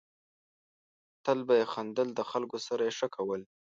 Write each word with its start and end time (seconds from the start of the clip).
تل 1.23 1.39
به 1.47 1.53
یې 1.59 1.65
خندل، 1.73 2.07
د 2.17 2.21
خلکو 2.31 2.57
سره 2.67 2.81
یې 2.87 2.93
ښه 2.97 3.07
کول. 3.15 3.41